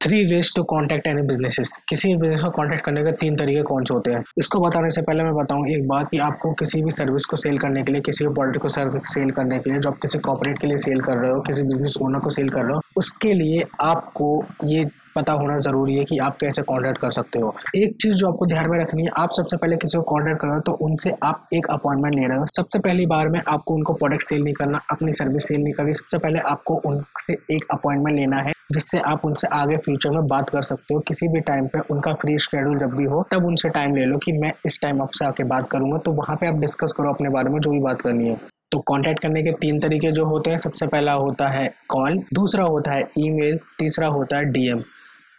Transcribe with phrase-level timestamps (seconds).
[0.00, 3.62] Three ways to contact any businesses किसी भी business को कॉन्टेक्ट करने के तीन तरीके
[3.62, 4.22] कौन से होते हैं?
[4.38, 7.58] इसको बताने से पहले मैं बताऊँ एक बात कि आपको किसी भी सर्विस को सेल
[7.58, 10.58] करने के लिए, किसी भी प्रोडक्ट को सेल करने के लिए, जो आप किसी कॉपरेट
[10.58, 13.32] के लिए सेल कर रहे हो, किसी बिज़नेस ओनर को सेल कर रहे हो, उसके
[13.32, 14.84] लिए आपको ये
[15.20, 18.46] पता होना ज़रूरी है कि आप कैसे कॉन्टैक्ट कर सकते हो। एक चीज़ जो आपको
[18.46, 21.12] ध्यान में रखनी है, आप सबसे पहले किसी को कॉन्टैक्ट कर रहे हो तो उनसे
[21.22, 24.54] आप एक अपॉइंटमेंट ले रहे हो। सबसे पहली बार में आपको उनको प्रोडक्ट सेल नहीं
[24.54, 28.98] करना, अपनी सर्विस सेल नहीं करनी। सबसे पहले आपको उनसे एक अपॉइंटमेंट लेना है, जिससे
[29.06, 32.38] आप उनसे आगे फ्यूचर में बात कर सकते हो। किसी भी टाइम पे उनका फ्री
[32.38, 35.44] शेड्यूल जब भी हो, तब उनसे टाइम ले लो कि मैं इस टाइम आपसे आके
[35.44, 38.28] बात करूँगा। तो वहाँ पे आप डिस्कस करो अपने बारे में जो भी बात करनी
[38.28, 38.38] है।
[38.72, 42.64] तो कांटेक्ट करने के तीन तरीके जो होते हैं, सबसे पहला होता है कॉल दूसरा
[42.64, 44.82] होता है ईमेल तीसरा होता है डीएम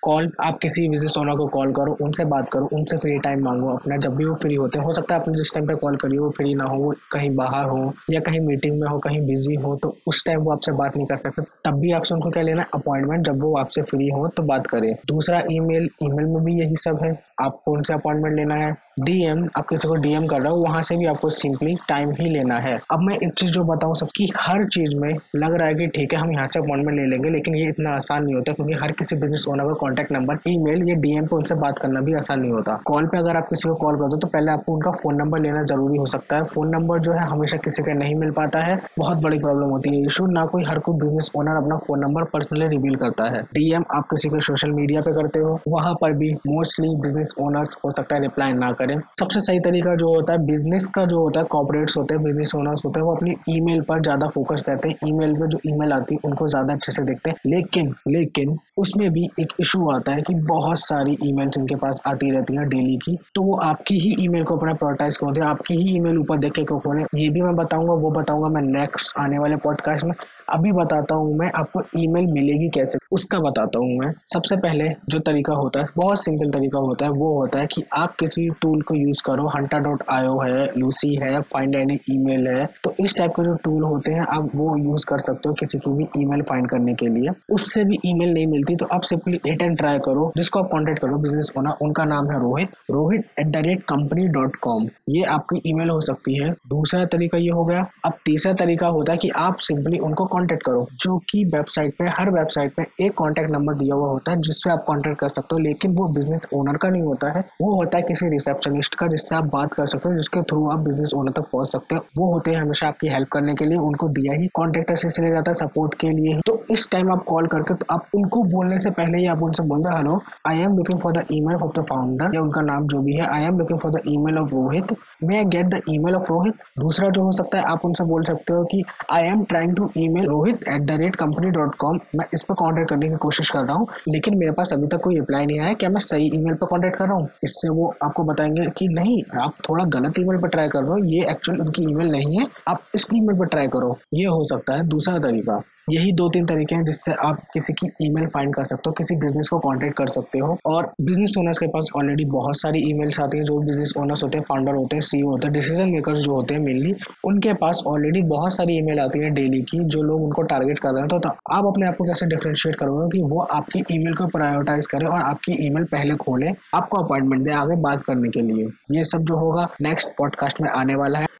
[0.03, 3.73] कॉल, आप किसी बिज़नेस ओनर को कॉल करो, उनसे बात करो, उनसे फ्री टाइम मांगो
[3.73, 5.95] अपना, जब भी वो फ्री होते हैं। हो सकता है आपने जिस टाइम पे कॉल
[5.95, 9.21] करिए वो फ्री ना हो, वो कहीं बाहर हो या कहीं मीटिंग में हो, कहीं
[9.25, 12.29] बिज़ी हो तो उस टाइम वो आपसे बात नहीं कर सकते। तब भी आपसे उनको
[12.29, 16.43] क्या लेना अपॉइंटमेंट जब वो आपसे फ्री हो तो बात करें। दूसरा ई मेल में
[16.43, 20.41] भी यही सब है। आपको उनसे अपॉइंटमेंट लेना है। डीएम आप किसी को डीएम कर
[20.41, 23.51] रहे हो, वहाँ से भी आपको सिंपली टाइम ही लेना है। अब मैं एक चीज़
[23.51, 26.59] जो बताऊँ सबकी, हर चीज़ में लग रहा है कि ठीक है, हम यहाँ से
[26.59, 29.73] अपॉइंटमेंट ले लेंगे, लेकिन ये इतना आसान नहीं होता, क्योंकि हर किसी बिज़नेस ओनर का
[29.79, 33.17] कॉन्टैक्ट नंबर ईमेल या डीएम पे उनसे बात करना भी आसान नहीं होता। कॉल पे
[33.17, 35.97] अगर आप किसी को कॉल कर दो तो पहले आपको उनका फ़ोन नंबर लेना ज़रूरी
[35.97, 39.17] हो सकता है। फ़ोन नंबर जो है, हमेशा किसी का नहीं मिल पाता है। बहुत
[39.17, 42.67] बड़ी प्रॉब्लम होती है इशू ना कोई हर कोई बिज़नेस ओनर अपना फ़ोन नंबर पर्सनली
[42.67, 46.33] रिवील करता है। डीएम आप किसी को सोशल मीडिया पे करते हो, वहाँ पर भी
[46.47, 50.45] मोस्टली बिज़नेस ओनर्स हो सकता है रिप्लाई ना करें। सबसे सही तरीका जो होता है
[50.45, 53.81] बिज़नेस का जो होता है कॉपरेट्स होते हैं बिज़नेस ओनर्स होते हैं, वो अपनी ईमेल
[53.81, 57.03] पर ज़्यादा फोकस रहते हैं। ईमेल पे जो ईमेल आती है, उनको ज़्यादा अच्छे से
[57.03, 61.75] देखते हैं। लेकिन लेकिन उसमें भी एक इशू आता है कि बहुत सारी ईमेल्स इनके
[61.75, 65.39] पास आती रहती हैं डेली की। तो वो आपकी ही ईमेल को अपना प्रोटाइज करते
[65.39, 65.47] हैं?
[65.47, 69.17] आपकी ही ईमेल ऊपर देख के खोलें ये भी मैं बताऊँगा, वो बताऊँगा मैं नेक्स्ट
[69.19, 70.13] आने वाले पॉडकास्ट में।
[70.49, 75.19] अभी बताता हूँ मैं आपको ईमेल मिलेगी कैसे। उसका बताता हूँ मैं। सबसे पहले जो
[75.19, 78.81] तरीका होता है, बहुत सिंपल तरीका होता है वो होता है कि आप किसी टूल
[78.81, 83.15] को यूज़ करो हंटा डॉट आयो है लूसी है फाइंड एनी ईमेल है तो इस
[83.17, 86.07] टाइप के जो टूल होते हैं, आप वो यूज़ कर सकते हो किसी की भी
[86.21, 89.77] ईमेल फाइंड करने के लिए। उससे भी ईमेल नहीं मिलती तो आप सिंपली एट एंड
[89.77, 92.71] ट्राई करो। जिसको आप कॉन्टेक्ट करो बिज़नेस ओनर उनका नाम है Rohit.
[92.91, 97.37] Rohit at the rate company dot com ये आपकी ईमेल हो सकती है। दूसरा तरीका
[97.37, 101.17] ये हो गया। अब तीसरा तरीका होता है कि आप सिंपली उनको कॉन्टेक्ट करो, जो
[101.29, 104.83] कि वेबसाइट पे, हर वेबसाइट पे एक कॉन्टेक्ट नंबर दिया हुआ होता है जिसपे आप
[104.87, 108.03] कॉन्टेक्ट कर सकते हो, लेकिन वो बिज़नेस ओनर का नहीं होता है। वो होता है
[108.03, 111.49] किसी रिसेप्शनिस्ट का, जिससे आप बात कर सकते हो, जिसके थ्रू आप बिज़नेस ओनर तक
[111.51, 114.47] पहुँच सकते हो। वो होते हैं हमेशा आपकी हेल्प करने के लिए, उनको दिया ही।
[114.55, 117.85] कॉन्टेक्ट ऐसे चले जाता है सपोर्ट के लिए तो इस टाइम आप कॉल करके तो
[117.91, 121.11] आप उनको बोलने से पहले ही आप उनसे बोल रहे hello I am looking for
[121.13, 123.91] the email of the founder या उनका नाम जो भी है I am looking for
[123.91, 127.57] the email of Rohit may I get the email of Rohit दूसरा जो हो सकता
[127.57, 130.97] है, आप उनसे बोल सकते हो कि I am trying to email Rohit at the
[131.01, 134.37] rate company dot com मैं इस पर कॉन्टेक्ट करने की कोशिश कर रहा हूँ, लेकिन
[134.37, 136.90] मेरे पास अभी तक कोई रिप्लाई नहीं आया। क्या मैं सही ई मेल पर कॉन्टेक्ट
[136.95, 140.67] कर रहा हूँ। इससे वो आपको बताएँगे कि नहीं आप थोड़ा गलत ईमेल पर ट्राई
[140.67, 143.97] कर रहे हो। ये एक्चुअली उनकी ईमेल नहीं है। आप इस ईमेल पर ट्राई करो।
[144.13, 147.87] ये हो सकता है दूसरा तरीका। यही दो तीन तरीके हैं जिससे आप किसी की
[148.05, 151.57] ईमेल फाइंड कर सकते हो किसी बिज़नेस को कांटेक्ट कर सकते हो। और बिज़नेस ओनर्स
[151.57, 154.95] के पास ऑलरेडी बहुत सारी ईमेल्स आती हैं जो बिज़नेस ओनर्स होते हैं फाउंडर होते
[154.95, 156.93] हैं सीईओ होते हैं डिसीज़न मेकर्स जो होते हैं मेनली
[157.25, 160.89] उनके पास ऑलरेडी बहुत सारी ईमेल आती है डेली की जो लोग उनको टारगेट कर
[160.89, 164.13] रहे हैं। तो, तो आप अपने आप को कैसे डिफ्रेंशिएट करोगे कि वो आपकी ईमेल
[164.13, 166.47] को प्रायोरिटाइज करे और आपकी ईमेल पहले खोले?
[166.81, 170.69] आपको अपॉइंटमेंट दे आगे बात करने के लिए। ये सब जो होगा नेक्स्ट पॉडकास्ट में
[170.69, 171.30] आने वाला है।